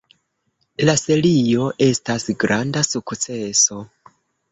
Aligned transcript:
La 0.87 0.95
serio 1.01 1.67
estas 1.87 2.25
granda 2.45 2.83
sukceso. 2.89 3.79